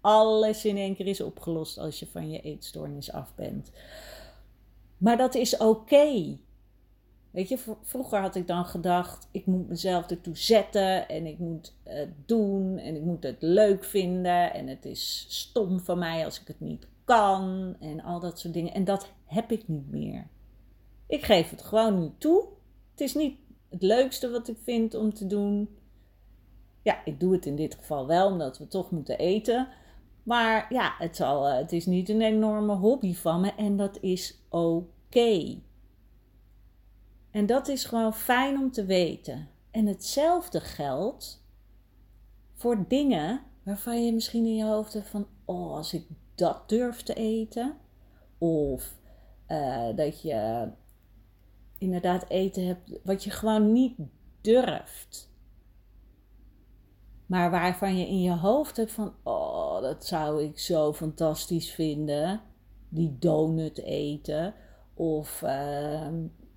alles 0.00 0.64
in 0.64 0.76
één 0.76 0.94
keer 0.94 1.06
is 1.06 1.20
opgelost 1.20 1.78
als 1.78 1.98
je 1.98 2.06
van 2.06 2.30
je 2.30 2.40
eetstoornis 2.40 3.12
af 3.12 3.34
bent. 3.34 3.70
Maar 4.96 5.16
dat 5.16 5.34
is 5.34 5.56
oké. 5.56 6.38
Weet 7.30 7.48
je, 7.48 7.58
vroeger 7.82 8.20
had 8.20 8.34
ik 8.34 8.46
dan 8.46 8.64
gedacht, 8.64 9.28
ik 9.30 9.46
moet 9.46 9.68
mezelf 9.68 10.06
ertoe 10.06 10.36
zetten 10.36 11.08
en 11.08 11.26
ik 11.26 11.38
moet 11.38 11.74
het 11.82 12.12
doen 12.26 12.78
en 12.78 12.96
ik 12.96 13.02
moet 13.02 13.22
het 13.22 13.36
leuk 13.38 13.84
vinden 13.84 14.54
en 14.54 14.66
het 14.66 14.84
is 14.84 15.26
stom 15.28 15.80
van 15.80 15.98
mij 15.98 16.24
als 16.24 16.40
ik 16.40 16.46
het 16.46 16.60
niet 16.60 16.86
kan 17.04 17.76
en 17.80 18.02
al 18.02 18.20
dat 18.20 18.38
soort 18.38 18.54
dingen. 18.54 18.74
En 18.74 18.84
dat 18.84 19.12
heb 19.24 19.52
ik 19.52 19.68
niet 19.68 19.90
meer. 19.90 20.28
Ik 21.06 21.24
geef 21.24 21.50
het 21.50 21.62
gewoon 21.62 22.00
nu 22.00 22.10
toe. 22.18 22.44
Het 22.90 23.00
is 23.00 23.14
niet 23.14 23.38
het 23.68 23.82
leukste 23.82 24.30
wat 24.30 24.48
ik 24.48 24.56
vind 24.62 24.94
om 24.94 25.14
te 25.14 25.26
doen. 25.26 25.68
Ja, 26.82 27.04
ik 27.04 27.20
doe 27.20 27.32
het 27.32 27.46
in 27.46 27.56
dit 27.56 27.74
geval 27.74 28.06
wel 28.06 28.26
omdat 28.26 28.58
we 28.58 28.68
toch 28.68 28.90
moeten 28.90 29.18
eten. 29.18 29.68
Maar 30.22 30.66
ja, 30.72 30.94
het, 30.98 31.16
zal, 31.16 31.48
eh, 31.48 31.56
het 31.56 31.72
is 31.72 31.86
niet 31.86 32.08
een 32.08 32.20
enorme 32.20 32.74
hobby 32.74 33.14
van 33.14 33.40
me 33.40 33.52
en 33.56 33.76
dat 33.76 33.98
is 34.00 34.38
oké. 34.48 35.58
En 37.30 37.46
dat 37.46 37.68
is 37.68 37.84
gewoon 37.84 38.14
fijn 38.14 38.58
om 38.58 38.70
te 38.70 38.84
weten. 38.84 39.48
En 39.70 39.86
hetzelfde 39.86 40.60
geldt 40.60 41.44
voor 42.54 42.84
dingen 42.88 43.42
waarvan 43.62 44.04
je 44.04 44.12
misschien 44.12 44.46
in 44.46 44.56
je 44.56 44.64
hoofd 44.64 44.92
hebt 44.92 45.08
van, 45.08 45.26
oh, 45.44 45.74
als 45.74 45.94
ik 45.94 46.06
dat 46.34 46.68
durf 46.68 47.02
te 47.02 47.14
eten. 47.14 47.76
Of 48.38 48.98
uh, 49.48 49.96
dat 49.96 50.22
je 50.22 50.68
inderdaad 51.78 52.24
eten 52.28 52.66
hebt 52.66 52.90
wat 53.02 53.24
je 53.24 53.30
gewoon 53.30 53.72
niet 53.72 53.96
durft. 54.40 55.28
Maar 57.26 57.50
waarvan 57.50 57.98
je 57.98 58.06
in 58.06 58.20
je 58.20 58.36
hoofd 58.36 58.76
hebt 58.76 58.92
van, 58.92 59.14
oh, 59.22 59.80
dat 59.80 60.06
zou 60.06 60.42
ik 60.42 60.58
zo 60.58 60.92
fantastisch 60.92 61.70
vinden. 61.70 62.40
Die 62.88 63.16
donut 63.18 63.78
eten. 63.78 64.54
Of 64.94 65.42
uh, 65.42 66.08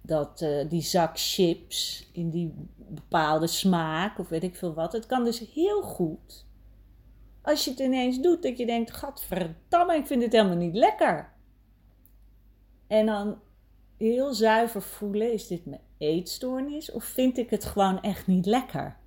dat, 0.05 0.41
uh, 0.41 0.69
die 0.69 0.81
zak 0.81 1.11
chips 1.13 2.09
in 2.11 2.29
die 2.29 2.53
bepaalde 2.77 3.47
smaak. 3.47 4.19
Of 4.19 4.29
weet 4.29 4.43
ik 4.43 4.55
veel 4.55 4.73
wat. 4.73 4.93
Het 4.93 5.05
kan 5.05 5.23
dus 5.23 5.39
heel 5.53 5.81
goed. 5.81 6.45
Als 7.41 7.63
je 7.63 7.69
het 7.69 7.79
ineens 7.79 8.21
doet, 8.21 8.43
dat 8.43 8.57
je 8.57 8.65
denkt, 8.65 8.91
gadverdamme, 8.91 9.95
ik 9.95 10.07
vind 10.07 10.23
het 10.23 10.31
helemaal 10.31 10.55
niet 10.55 10.75
lekker. 10.75 11.33
En 12.87 13.05
dan 13.05 13.39
heel 13.97 14.33
zuiver 14.33 14.81
voelen: 14.81 15.33
is 15.33 15.47
dit 15.47 15.65
mijn 15.65 15.81
eetstoornis 15.97 16.91
of 16.91 17.03
vind 17.03 17.37
ik 17.37 17.49
het 17.49 17.65
gewoon 17.65 18.01
echt 18.01 18.27
niet 18.27 18.45
lekker? 18.45 18.97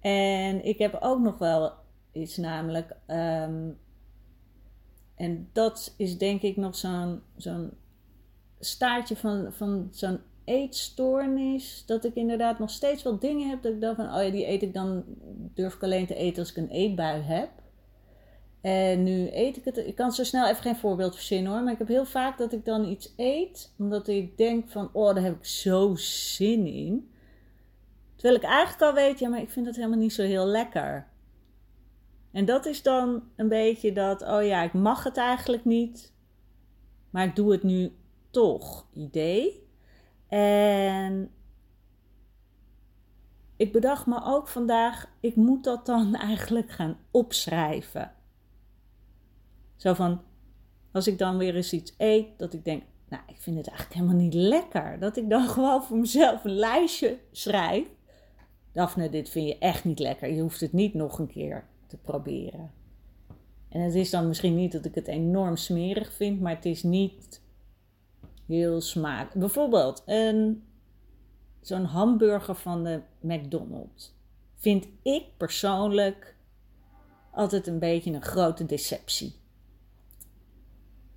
En 0.00 0.64
ik 0.64 0.78
heb 0.78 0.98
ook 1.00 1.20
nog 1.20 1.38
wel 1.38 1.72
iets, 2.12 2.36
namelijk, 2.36 2.96
ehm, 3.06 3.70
en 5.14 5.48
dat 5.52 5.94
is 5.96 6.18
denk 6.18 6.42
ik 6.42 6.56
nog 6.56 6.76
zo'n 6.76 7.22
zo'n 7.36 7.72
staartje 8.64 9.16
van, 9.16 9.52
van 9.52 9.88
zo'n 9.90 10.20
eetstoornis. 10.44 11.82
Dat 11.86 12.04
ik 12.04 12.14
inderdaad 12.14 12.58
nog 12.58 12.70
steeds 12.70 13.02
wel 13.02 13.18
dingen 13.18 13.48
heb 13.48 13.62
dat 13.62 13.72
ik 13.72 13.80
dacht 13.80 13.96
van, 13.96 14.14
oh 14.14 14.22
ja, 14.22 14.30
die 14.30 14.48
eet 14.48 14.62
ik 14.62 14.74
dan, 14.74 15.04
durf 15.54 15.74
ik 15.74 15.82
alleen 15.82 16.06
te 16.06 16.14
eten 16.14 16.38
als 16.38 16.50
ik 16.50 16.56
een 16.56 16.70
eetbui 16.70 17.20
heb. 17.20 17.50
En 18.60 19.02
nu 19.02 19.28
eet 19.32 19.56
ik 19.56 19.64
het. 19.64 19.76
Ik 19.76 19.94
kan 19.94 20.12
zo 20.12 20.24
snel 20.24 20.48
even 20.48 20.62
geen 20.62 20.76
voorbeeld 20.76 21.14
verzinnen 21.14 21.52
hoor. 21.52 21.62
Maar 21.62 21.72
ik 21.72 21.78
heb 21.78 21.88
heel 21.88 22.04
vaak 22.04 22.38
dat 22.38 22.52
ik 22.52 22.64
dan 22.64 22.88
iets 22.88 23.12
eet. 23.16 23.74
Omdat 23.78 24.08
ik 24.08 24.36
denk 24.38 24.68
van, 24.68 24.90
oh, 24.92 25.14
daar 25.14 25.24
heb 25.24 25.36
ik 25.36 25.44
zo 25.44 25.94
zin 25.96 26.66
in. 26.66 27.10
Terwijl 28.14 28.36
ik 28.36 28.42
eigenlijk 28.42 28.82
al 28.82 28.94
weet, 28.94 29.18
ja, 29.18 29.28
maar 29.28 29.40
ik 29.40 29.50
vind 29.50 29.66
dat 29.66 29.76
helemaal 29.76 29.98
niet 29.98 30.12
zo 30.12 30.22
heel 30.22 30.46
lekker. 30.46 31.08
En 32.32 32.44
dat 32.44 32.66
is 32.66 32.82
dan 32.82 33.22
een 33.36 33.48
beetje 33.48 33.92
dat, 33.92 34.22
oh 34.22 34.44
ja, 34.44 34.62
ik 34.62 34.72
mag 34.72 35.04
het 35.04 35.16
eigenlijk 35.16 35.64
niet. 35.64 36.12
Maar 37.10 37.24
ik 37.24 37.36
doe 37.36 37.52
het 37.52 37.62
nu 37.62 37.92
toch 38.34 38.86
idee. 38.92 39.68
En 40.28 41.30
ik 43.56 43.72
bedacht 43.72 44.06
me 44.06 44.20
ook 44.24 44.48
vandaag, 44.48 45.10
ik 45.20 45.36
moet 45.36 45.64
dat 45.64 45.86
dan 45.86 46.14
eigenlijk 46.30 46.70
gaan 46.70 46.98
opschrijven. 47.10 48.12
Zo 49.76 49.94
van, 49.94 50.20
als 50.92 51.06
ik 51.06 51.18
dan 51.18 51.36
weer 51.36 51.56
eens 51.56 51.72
iets 51.72 51.94
eet, 51.98 52.38
dat 52.38 52.52
ik 52.52 52.64
denk, 52.64 52.82
nou, 53.08 53.22
ik 53.26 53.40
vind 53.40 53.56
het 53.56 53.68
eigenlijk 53.68 53.98
helemaal 53.98 54.22
niet 54.22 54.34
lekker. 54.34 54.98
Dat 54.98 55.16
ik 55.16 55.30
dan 55.30 55.48
gewoon 55.54 55.82
voor 55.82 55.98
mezelf 55.98 56.44
een 56.44 56.54
lijstje 56.54 57.18
schrijf. 57.30 57.86
Daphne, 58.72 59.08
dit 59.08 59.28
vind 59.28 59.48
je 59.48 59.58
echt 59.58 59.84
niet 59.84 59.98
lekker. 59.98 60.32
Je 60.32 60.40
hoeft 60.40 60.60
het 60.60 60.72
niet 60.72 60.94
nog 60.94 61.18
een 61.18 61.26
keer 61.26 61.64
te 61.86 61.96
proberen. 61.96 62.70
En 63.68 63.80
het 63.80 63.94
is 63.94 64.10
dan 64.10 64.28
misschien 64.28 64.54
niet 64.54 64.72
dat 64.72 64.84
ik 64.84 64.94
het 64.94 65.08
enorm 65.08 65.56
smerig 65.56 66.12
vind, 66.12 66.40
maar 66.40 66.54
het 66.54 66.64
is 66.64 66.82
niet 66.82 67.42
heel 68.46 68.80
smaak. 68.80 69.34
Bijvoorbeeld 69.34 70.02
een, 70.06 70.64
zo'n 71.60 71.84
hamburger 71.84 72.54
van 72.54 72.84
de 72.84 73.00
McDonald's. 73.20 74.14
Vind 74.54 74.86
ik 75.02 75.24
persoonlijk 75.36 76.36
altijd 77.32 77.66
een 77.66 77.78
beetje 77.78 78.12
een 78.12 78.22
grote 78.22 78.66
deceptie. 78.66 79.34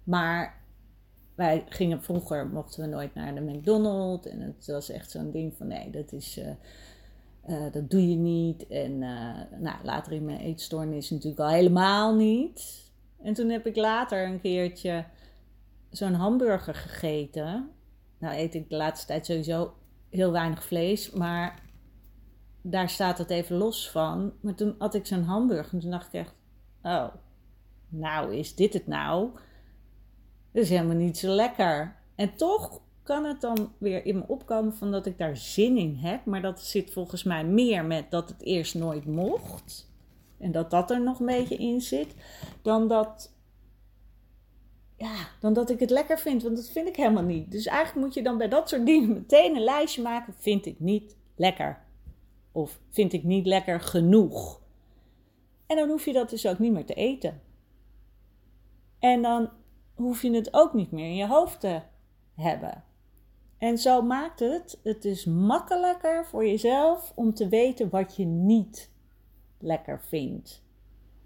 Maar 0.04 0.62
wij 1.36 1.66
gingen 1.70 2.04
vroeger, 2.04 2.48
mochten 2.48 2.82
we 2.82 2.88
nooit 2.88 3.14
naar 3.14 3.36
de 3.36 3.42
McDonald's. 3.42 4.28
En 4.28 4.42
het 4.42 4.68
was 4.68 4.90
echt 4.90 5.12
zo'n 5.12 5.32
ding 5.32 5.54
van 5.58 5.68
nee, 5.68 5.90
dat 5.90 6.12
is... 6.12 6.38
Uh, 6.38 6.50
uh, 7.50 7.72
dat 7.72 7.90
doe 7.90 8.10
je 8.10 8.16
niet. 8.16 8.68
En 8.68 8.92
uh, 8.92 9.36
nou, 9.60 9.76
later 9.84 10.12
in 10.12 10.26
mijn 10.26 10.40
eetstoornis 10.40 11.10
natuurlijk 11.10 11.42
al 11.42 11.50
helemaal 11.50 12.16
niet. 12.16 12.92
En 13.22 13.34
toen 13.34 13.50
heb 13.50 13.66
ik 13.66 13.76
later 13.76 14.28
een 14.28 14.42
keertje 14.42 15.06
zo'n 15.90 16.14
hamburger 16.14 16.76
gegeten. 16.76 17.70
Nou 18.20 18.36
eet 18.36 18.56
ik 18.56 18.70
de 18.70 18.76
laatste 18.76 19.08
tijd 19.08 19.26
sowieso 19.26 19.74
heel 20.10 20.32
weinig 20.32 20.64
vlees, 20.64 21.12
maar 21.12 21.60
daar 22.62 22.90
staat 22.90 23.18
het 23.18 23.30
even 23.30 23.58
los 23.58 23.90
van. 23.90 24.34
Maar 24.42 24.56
toen 24.56 24.76
had 24.78 24.94
ik 24.94 25.06
zo'n 25.06 25.24
hamburger 25.24 25.74
en 25.74 25.80
toen 25.80 25.92
dacht 25.92 26.08
ik 26.08 26.14
echt, 26.14 26.36
oh, 26.82 27.08
nou 27.90 28.36
is 28.36 28.56
dit 28.56 28.74
het 28.74 28.88
nou? 28.88 29.30
Dat 30.52 30.64
is 30.64 30.70
helemaal 30.70 30.96
niet 30.96 31.18
zo 31.18 31.28
lekker. 31.28 31.96
En 32.16 32.36
toch 32.36 32.82
kan 33.04 33.26
het 33.26 33.42
dan 33.42 33.74
weer 33.78 34.06
in 34.06 34.18
me 34.18 34.24
opkomen 34.28 34.74
van 34.74 34.92
dat 34.92 35.06
ik 35.06 35.18
daar 35.18 35.38
zin 35.38 35.78
in 35.78 35.96
heb. 35.96 36.26
Maar 36.26 36.42
dat 36.42 36.62
zit 36.62 36.92
volgens 36.92 37.24
mij 37.24 37.46
meer 37.46 37.86
met 37.86 38.12
dat 38.12 38.30
het 38.30 38.42
eerst 38.42 38.76
nooit 38.76 39.06
mocht. 39.06 39.92
En 40.38 40.52
dat 40.52 40.72
dat 40.72 40.92
er 40.92 41.02
nog 41.02 41.20
een 41.20 41.26
beetje 41.26 41.56
in 41.56 41.82
zit. 41.82 42.16
Dan 42.62 42.88
dat, 42.88 43.37
ja, 44.98 45.28
dan 45.40 45.54
dat 45.54 45.70
ik 45.70 45.80
het 45.80 45.90
lekker 45.90 46.20
vind. 46.20 46.44
Want 46.44 46.56
dat 46.56 46.70
vind 46.70 46.88
ik 46.88 46.96
helemaal 46.96 47.24
niet. 47.24 47.52
Dus 47.52 47.66
eigenlijk 47.66 48.06
moet 48.06 48.16
je 48.16 48.24
dan 48.24 48.38
bij 48.38 48.48
dat 48.48 48.70
soort 48.70 48.86
dingen 48.86 49.14
meteen 49.14 49.56
een 49.56 49.64
lijstje 49.64 50.02
maken. 50.02 50.34
Vind 50.34 50.66
ik 50.66 50.80
niet 50.80 51.16
lekker. 51.36 51.86
Of 52.52 52.80
vind 52.90 53.14
ik 53.14 53.24
niet 53.24 53.46
lekker 53.46 53.82
genoeg. 53.82 54.62
En 55.68 55.76
dan 55.76 55.90
hoef 55.90 56.06
je 56.06 56.14
dat 56.14 56.30
dus 56.30 56.48
ook 56.48 56.60
niet 56.60 56.72
meer 56.72 56.86
te 56.86 56.94
eten. 56.94 57.42
En 59.00 59.22
dan 59.22 59.50
hoef 59.94 60.22
je 60.22 60.32
het 60.32 60.54
ook 60.54 60.74
niet 60.74 60.92
meer 60.92 61.06
in 61.06 61.16
je 61.16 61.28
hoofd 61.28 61.60
te 61.60 61.82
hebben. 62.36 62.84
En 63.58 63.78
zo 63.78 64.02
maakt 64.02 64.40
het 64.40 64.80
het 64.84 65.06
is 65.06 65.26
makkelijker 65.26 66.26
voor 66.26 66.46
jezelf 66.46 67.12
om 67.16 67.34
te 67.34 67.48
weten 67.48 67.90
wat 67.90 68.16
je 68.16 68.26
niet 68.26 68.92
lekker 69.60 70.02
vindt. 70.02 70.64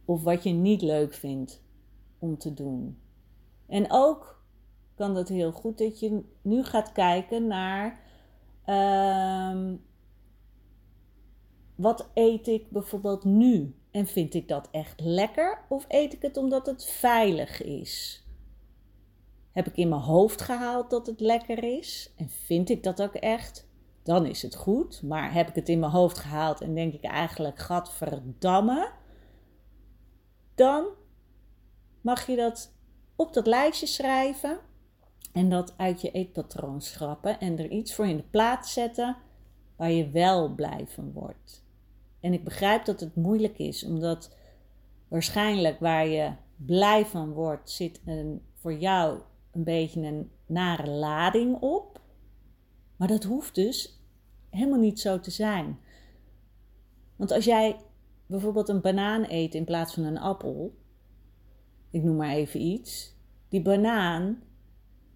Of 0.05 0.23
wat 0.23 0.43
je 0.43 0.51
niet 0.51 0.81
leuk 0.81 1.13
vindt 1.13 1.63
om 2.19 2.37
te 2.37 2.53
doen. 2.53 2.97
En 3.71 3.85
ook 3.89 4.43
kan 4.95 5.13
dat 5.13 5.27
heel 5.27 5.51
goed 5.51 5.77
dat 5.77 5.99
je 5.99 6.23
nu 6.41 6.63
gaat 6.63 6.91
kijken 6.91 7.47
naar 7.47 7.99
uh, 8.65 9.73
wat 11.75 12.09
eet 12.13 12.47
ik 12.47 12.69
bijvoorbeeld 12.69 13.23
nu? 13.23 13.75
En 13.91 14.07
vind 14.07 14.33
ik 14.33 14.47
dat 14.47 14.67
echt 14.71 14.99
lekker? 14.99 15.65
Of 15.69 15.85
eet 15.87 16.13
ik 16.13 16.21
het 16.21 16.37
omdat 16.37 16.65
het 16.65 16.85
veilig 16.85 17.61
is? 17.63 18.25
Heb 19.51 19.67
ik 19.67 19.75
in 19.75 19.89
mijn 19.89 20.01
hoofd 20.01 20.41
gehaald 20.41 20.89
dat 20.89 21.07
het 21.07 21.19
lekker 21.19 21.63
is? 21.63 22.13
En 22.17 22.29
vind 22.29 22.69
ik 22.69 22.83
dat 22.83 23.01
ook 23.01 23.15
echt? 23.15 23.67
Dan 24.03 24.25
is 24.25 24.41
het 24.41 24.55
goed. 24.55 25.03
Maar 25.03 25.33
heb 25.33 25.49
ik 25.49 25.55
het 25.55 25.69
in 25.69 25.79
mijn 25.79 25.91
hoofd 25.91 26.17
gehaald 26.17 26.61
en 26.61 26.75
denk 26.75 26.93
ik 26.93 27.03
eigenlijk, 27.03 27.59
gadverdamme? 27.59 28.91
Dan 30.55 30.85
mag 32.01 32.27
je 32.27 32.35
dat 32.35 32.79
op 33.21 33.33
dat 33.33 33.47
lijstje 33.47 33.85
schrijven 33.85 34.59
en 35.31 35.49
dat 35.49 35.73
uit 35.77 36.01
je 36.01 36.11
eetpatroon 36.11 36.81
schrappen 36.81 37.39
en 37.39 37.59
er 37.59 37.69
iets 37.69 37.93
voor 37.95 38.07
in 38.07 38.17
de 38.17 38.23
plaats 38.23 38.73
zetten 38.73 39.17
waar 39.75 39.91
je 39.91 40.09
wel 40.09 40.55
blij 40.55 40.85
van 40.87 41.11
wordt. 41.11 41.63
En 42.19 42.33
ik 42.33 42.43
begrijp 42.43 42.85
dat 42.85 42.99
het 42.99 43.15
moeilijk 43.15 43.57
is, 43.57 43.83
omdat 43.83 44.35
waarschijnlijk 45.07 45.79
waar 45.79 46.07
je 46.07 46.31
blij 46.55 47.05
van 47.05 47.33
wordt, 47.33 47.69
zit 47.69 48.01
een 48.05 48.41
voor 48.55 48.73
jou 48.73 49.19
een 49.51 49.63
beetje 49.63 50.01
een 50.01 50.31
nare 50.45 50.89
lading 50.89 51.57
op. 51.59 52.01
Maar 52.95 53.07
dat 53.07 53.23
hoeft 53.23 53.55
dus 53.55 53.99
helemaal 54.49 54.79
niet 54.79 54.99
zo 54.99 55.19
te 55.19 55.31
zijn. 55.31 55.79
Want 57.15 57.31
als 57.31 57.45
jij 57.45 57.75
bijvoorbeeld 58.25 58.69
een 58.69 58.81
banaan 58.81 59.25
eet 59.27 59.55
in 59.55 59.65
plaats 59.65 59.93
van 59.93 60.03
een 60.03 60.19
appel, 60.19 60.73
ik 61.91 62.03
noem 62.03 62.15
maar 62.15 62.33
even 62.33 62.61
iets, 62.61 63.15
die 63.49 63.61
banaan 63.61 64.43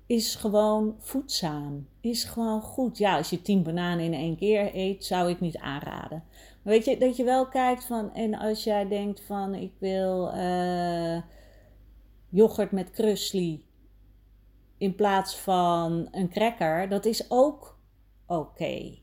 is 0.05 0.36
gewoon 0.36 0.96
voedzaam, 1.00 1.88
is 2.01 2.24
gewoon 2.24 2.62
goed. 2.62 2.98
Ja, 2.98 3.17
als 3.17 3.29
je 3.29 3.41
tien 3.41 3.63
bananen 3.63 4.05
in 4.05 4.13
één 4.13 4.38
keer 4.38 4.75
eet, 4.75 5.05
zou 5.05 5.29
ik 5.29 5.39
niet 5.39 5.58
aanraden. 5.58 6.24
Maar 6.62 6.74
weet 6.74 6.86
je, 6.86 6.98
dat 6.98 7.17
je 7.17 7.24
wel 7.24 7.48
kijkt 7.48 7.86
van, 7.86 8.13
en 8.13 8.36
als 8.36 8.63
jij 8.63 8.88
denkt 8.88 9.22
van, 9.22 9.53
ik 9.53 9.72
wil 9.77 10.34
uh, 10.34 11.22
yoghurt 12.29 12.72
met 12.72 12.91
krusli 12.91 13.65
in 14.77 14.96
plaats 14.96 15.36
van 15.36 16.08
een 16.12 16.29
cracker, 16.29 16.89
dat 16.89 17.05
is 17.05 17.25
ook 17.32 17.77
oké. 18.27 18.98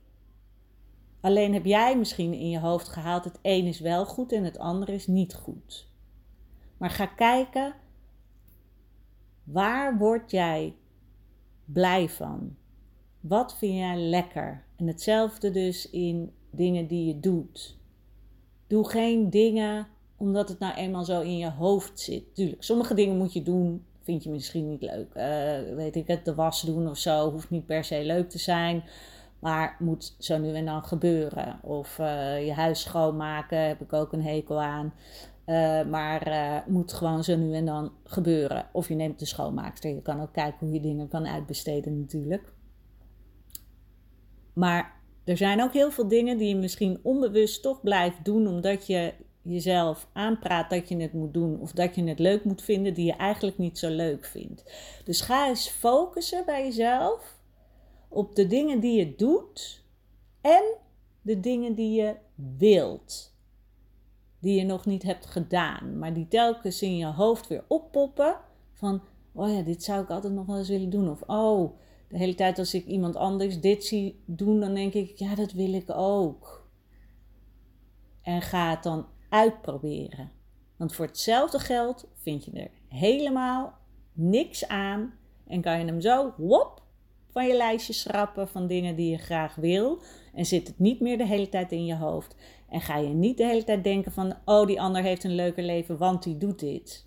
Alleen 1.21 1.52
heb 1.52 1.64
jij 1.64 1.99
misschien 1.99 2.33
in 2.33 2.49
je 2.49 2.59
hoofd 2.59 2.88
gehaald: 2.88 3.25
het 3.25 3.38
een 3.43 3.67
is 3.67 3.81
wel 3.81 4.07
goed 4.07 4.33
en 4.33 4.45
het 4.45 4.59
andere 4.59 4.93
is 4.93 5.07
niet 5.07 5.35
goed. 5.35 5.92
Maar 6.83 6.91
ga 6.91 7.07
kijken, 7.07 7.75
waar 9.45 9.99
word 9.99 10.31
jij 10.31 10.75
blij 11.65 12.09
van? 12.09 12.57
Wat 13.21 13.57
vind 13.59 13.75
jij 13.75 13.97
lekker? 13.97 14.65
En 14.77 14.87
hetzelfde 14.87 15.51
dus 15.51 15.91
in 15.91 16.33
dingen 16.51 16.87
die 16.87 17.07
je 17.07 17.21
doet. 17.21 17.79
Doe 18.67 18.89
geen 18.89 19.31
dingen 19.31 19.87
omdat 20.17 20.49
het 20.49 20.59
nou 20.59 20.75
eenmaal 20.75 21.05
zo 21.05 21.21
in 21.21 21.39
je 21.39 21.51
hoofd 21.51 22.01
zit. 22.01 22.35
Tuurlijk, 22.35 22.62
sommige 22.62 22.95
dingen 22.95 23.17
moet 23.17 23.33
je 23.33 23.43
doen, 23.43 23.85
vind 24.01 24.23
je 24.25 24.31
misschien 24.31 24.69
niet 24.69 24.83
leuk. 24.83 25.15
Uh, 25.15 25.75
weet 25.75 25.97
ik 25.97 26.07
het, 26.07 26.25
de 26.25 26.35
was 26.35 26.62
doen 26.62 26.89
of 26.89 26.99
zo, 26.99 27.31
hoeft 27.31 27.51
niet 27.51 27.67
per 27.67 27.85
se 27.85 28.05
leuk 28.05 28.31
te 28.31 28.39
zijn. 28.39 28.85
Maar 29.39 29.77
moet 29.79 30.15
zo 30.19 30.39
nu 30.39 30.55
en 30.55 30.65
dan 30.65 30.85
gebeuren. 30.85 31.59
Of 31.62 31.99
uh, 31.99 32.47
je 32.47 32.53
huis 32.53 32.81
schoonmaken, 32.81 33.59
heb 33.59 33.81
ik 33.81 33.93
ook 33.93 34.12
een 34.12 34.23
hekel 34.23 34.61
aan. 34.61 34.93
Uh, 35.47 35.85
maar 35.85 36.29
uh, 36.29 36.67
moet 36.67 36.93
gewoon 36.93 37.25
zo 37.25 37.37
nu 37.37 37.55
en 37.55 37.65
dan 37.65 37.93
gebeuren. 38.05 38.67
Of 38.73 38.89
je 38.89 38.95
neemt 38.95 39.19
de 39.19 39.27
schoonmaakster. 39.27 39.95
Je 39.95 40.03
kan 40.03 40.21
ook 40.21 40.33
kijken 40.33 40.59
hoe 40.67 40.75
je 40.75 40.81
dingen 40.81 41.09
kan 41.09 41.27
uitbesteden 41.27 42.01
natuurlijk. 42.01 42.53
Maar 44.53 45.01
er 45.25 45.37
zijn 45.37 45.63
ook 45.63 45.73
heel 45.73 45.91
veel 45.91 46.09
dingen 46.09 46.39
die 46.39 46.49
je 46.49 46.57
misschien 46.57 47.01
onbewust 47.03 47.63
toch 47.63 47.81
blijft 47.81 48.25
doen. 48.25 48.47
Omdat 48.47 48.87
je 48.87 49.15
jezelf 49.43 50.09
aanpraat 50.13 50.71
dat 50.71 50.89
je 50.89 50.97
het 50.97 51.13
moet 51.13 51.35
doen. 51.35 51.61
Of 51.61 51.73
dat 51.73 51.95
je 51.95 52.05
het 52.05 52.19
leuk 52.19 52.45
moet 52.45 52.63
vinden 52.63 52.95
die 52.95 53.07
je 53.07 53.17
eigenlijk 53.17 53.59
niet 53.59 53.79
zo 53.79 53.91
leuk 53.91 54.25
vindt. 54.25 54.65
Dus 55.05 55.21
ga 55.21 55.49
eens 55.49 55.69
focussen 55.69 56.45
bij 56.47 56.65
jezelf 56.65 57.41
op 58.09 58.35
de 58.35 58.47
dingen 58.47 58.81
die 58.81 58.99
je 58.99 59.15
doet 59.17 59.85
en 60.41 60.63
de 61.23 61.41
dingen 61.41 61.75
die 61.75 62.03
je 62.03 62.15
wilt. 62.59 63.32
Die 64.43 64.59
je 64.59 64.65
nog 64.65 64.87
niet 64.87 65.03
hebt 65.03 65.27
gedaan, 65.27 65.99
maar 65.99 66.15
die 66.15 66.29
telkens 66.29 66.83
in 66.83 66.97
je 66.97 67.07
hoofd 67.07 67.49
weer 67.49 67.65
oppoppen 67.69 68.37
van, 68.73 69.03
oh 69.33 69.53
ja, 69.53 69.63
dit 69.63 69.83
zou 69.83 70.03
ik 70.03 70.11
altijd 70.11 70.33
nog 70.33 70.47
wel 70.47 70.59
eens 70.59 70.69
willen 70.69 70.91
doen. 70.91 71.11
Of, 71.11 71.23
oh, 71.27 71.79
de 72.09 72.19
hele 72.19 72.35
tijd 72.35 72.59
als 72.59 72.75
ik 72.75 72.87
iemand 72.87 73.17
anders 73.17 73.61
dit 73.61 73.85
zie 73.85 74.23
doen, 74.25 74.61
dan 74.61 74.75
denk 74.75 74.93
ik, 74.93 75.19
ja, 75.19 75.35
dat 75.35 75.53
wil 75.53 75.73
ik 75.73 75.91
ook. 75.91 76.69
En 78.23 78.43
ga 78.43 78.71
het 78.71 78.83
dan 78.83 79.07
uitproberen. 79.29 80.31
Want 80.77 80.95
voor 80.95 81.07
hetzelfde 81.07 81.59
geld 81.59 82.09
vind 82.15 82.45
je 82.45 82.51
er 82.51 82.71
helemaal 82.89 83.79
niks 84.13 84.69
aan 84.69 85.15
en 85.47 85.61
kan 85.61 85.79
je 85.79 85.85
hem 85.85 86.01
zo, 86.01 86.33
wop, 86.37 86.83
van 87.33 87.47
je 87.47 87.57
lijstje 87.57 87.93
schrappen 87.93 88.49
van 88.49 88.67
dingen 88.67 88.97
die 88.97 89.11
je 89.11 89.19
graag 89.19 89.55
wil. 89.55 89.99
En 90.33 90.47
zit 90.47 90.67
het 90.67 90.79
niet 90.79 91.01
meer 91.01 91.18
de 91.18 91.27
hele 91.27 91.49
tijd 91.49 91.73
in 91.73 91.85
je 91.85 91.97
hoofd. 91.97 92.37
En 92.68 92.81
ga 92.81 92.97
je 92.97 93.09
niet 93.09 93.37
de 93.37 93.47
hele 93.47 93.64
tijd 93.64 93.85
denken 93.85 94.12
van, 94.12 94.35
oh 94.45 94.66
die 94.66 94.81
ander 94.81 95.03
heeft 95.03 95.25
een 95.25 95.35
leuker 95.35 95.62
leven, 95.62 95.99
want 95.99 96.23
die 96.23 96.38
doet 96.38 96.59
dit. 96.59 97.07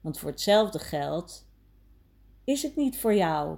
Want 0.00 0.18
voor 0.18 0.30
hetzelfde 0.30 0.78
geld 0.78 1.46
is 2.44 2.62
het 2.62 2.76
niet 2.76 2.98
voor 2.98 3.14
jou. 3.14 3.56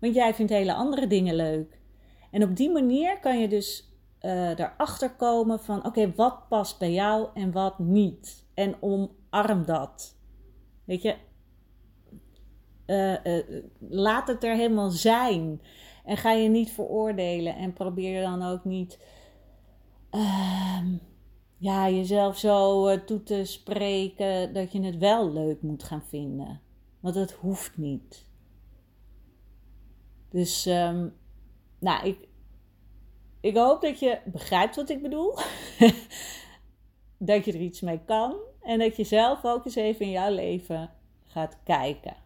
Want 0.00 0.14
jij 0.14 0.34
vindt 0.34 0.52
hele 0.52 0.74
andere 0.74 1.06
dingen 1.06 1.34
leuk. 1.34 1.78
En 2.30 2.42
op 2.42 2.56
die 2.56 2.70
manier 2.70 3.20
kan 3.20 3.40
je 3.40 3.48
dus 3.48 3.92
uh, 4.20 4.58
erachter 4.58 5.10
komen 5.10 5.60
van, 5.60 5.86
oké, 5.86 6.12
wat 6.14 6.48
past 6.48 6.78
bij 6.78 6.92
jou 6.92 7.28
en 7.34 7.52
wat 7.52 7.78
niet. 7.78 8.46
En 8.54 8.74
omarm 8.80 9.64
dat. 9.64 10.16
Weet 10.84 11.02
je, 11.02 11.16
uh, 12.86 13.58
laat 13.78 14.28
het 14.28 14.44
er 14.44 14.54
helemaal 14.54 14.90
zijn. 14.90 15.60
En 16.04 16.16
ga 16.16 16.32
je 16.32 16.48
niet 16.48 16.70
veroordelen. 16.70 17.56
En 17.56 17.72
probeer 17.72 18.22
dan 18.22 18.42
ook 18.42 18.64
niet 18.64 18.98
ehm, 20.10 20.96
ja, 21.56 21.88
jezelf 21.88 22.38
zo 22.38 22.88
uh, 22.88 22.98
toe 22.98 23.22
te 23.22 23.44
spreken 23.44 24.52
dat 24.52 24.72
je 24.72 24.82
het 24.82 24.98
wel 24.98 25.32
leuk 25.32 25.62
moet 25.62 25.82
gaan 25.82 26.04
vinden. 26.08 26.60
Want 27.00 27.14
dat 27.14 27.32
hoeft 27.32 27.76
niet. 27.76 28.26
Dus, 30.30 30.66
um, 30.66 31.14
nou, 31.78 32.06
ik, 32.06 32.28
ik 33.40 33.56
hoop 33.56 33.80
dat 33.80 33.98
je 33.98 34.20
begrijpt 34.24 34.76
wat 34.76 34.88
ik 34.88 35.02
bedoel. 35.02 35.34
dat 37.18 37.44
je 37.44 37.52
er 37.52 37.60
iets 37.60 37.80
mee 37.80 38.00
kan. 38.04 38.36
En 38.60 38.78
dat 38.78 38.96
je 38.96 39.04
zelf 39.04 39.44
ook 39.44 39.64
eens 39.64 39.74
even 39.74 40.04
in 40.04 40.10
jouw 40.10 40.30
leven 40.30 40.90
gaat 41.24 41.58
kijken. 41.64 42.16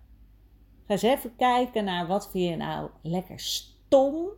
Ga 0.87 0.93
eens 0.93 1.03
even 1.03 1.37
kijken 1.37 1.85
naar 1.85 2.07
wat 2.07 2.31
vind 2.31 2.49
je 2.49 2.57
nou 2.57 2.91
lekker 3.03 3.41
stom. 3.89 4.29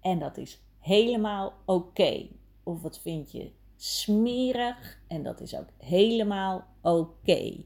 En 0.00 0.18
dat 0.18 0.36
is 0.36 0.62
helemaal 0.78 1.52
oké. 1.64 2.28
Of 2.62 2.82
wat 2.82 3.00
vind 3.00 3.32
je 3.32 3.52
smerig. 3.76 5.00
En 5.06 5.22
dat 5.22 5.40
is 5.40 5.56
ook 5.56 5.68
helemaal 5.78 6.64
oké. 6.82 7.64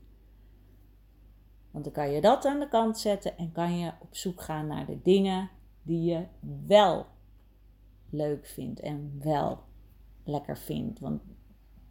Want 1.70 1.84
dan 1.84 1.92
kan 1.92 2.10
je 2.10 2.20
dat 2.20 2.44
aan 2.44 2.60
de 2.60 2.68
kant 2.68 2.98
zetten 2.98 3.38
en 3.38 3.52
kan 3.52 3.78
je 3.78 3.92
op 4.00 4.16
zoek 4.16 4.40
gaan 4.40 4.66
naar 4.66 4.86
de 4.86 5.02
dingen 5.02 5.50
die 5.82 6.02
je 6.02 6.26
wel 6.66 7.06
leuk 8.10 8.46
vindt 8.46 8.80
en 8.80 9.20
wel 9.22 9.58
lekker 10.24 10.58
vindt. 10.58 11.00
Want 11.00 11.22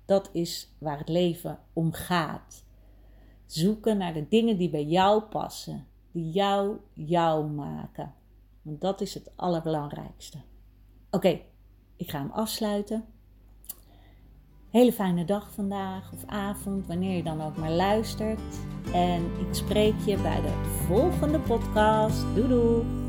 dat 0.06 0.30
is 0.34 0.76
waar 0.78 0.98
het 0.98 1.10
leven 1.10 1.60
om 1.74 1.92
gaat. 1.92 2.66
Zoeken 3.46 3.98
naar 3.98 4.14
de 4.14 4.28
dingen 4.28 4.58
die 4.58 4.70
bij 4.70 4.86
jou 4.86 5.22
passen 5.22 5.88
die 6.12 6.32
jou 6.32 6.78
jou 6.94 7.50
maken. 7.50 8.14
Want 8.64 8.82
dat 8.82 9.02
is 9.02 9.14
het 9.14 9.32
allerbelangrijkste. 9.36 10.38
Oké, 11.12 11.42
ik 11.96 12.10
ga 12.10 12.20
hem 12.20 12.32
afsluiten. 12.32 13.06
Hele 14.70 14.94
fijne 14.94 15.26
dag 15.26 15.52
vandaag 15.52 16.12
of 16.14 16.26
avond, 16.26 16.88
wanneer 16.88 17.16
je 17.16 17.24
dan 17.24 17.42
ook 17.42 17.58
maar 17.58 17.72
luistert. 17.72 18.42
En 18.94 19.24
ik 19.24 19.54
spreek 19.54 20.00
je 20.06 20.18
bij 20.22 20.42
de 20.42 20.84
volgende 20.88 21.40
podcast. 21.40 22.36
Doei 22.36 22.48
doei! 22.48 23.03